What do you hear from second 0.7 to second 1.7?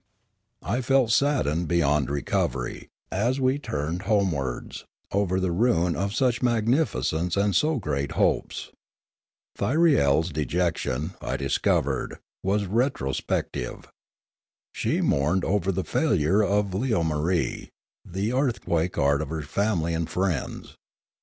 felt saddened